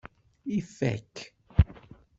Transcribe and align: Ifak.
Ifak. 0.57 1.13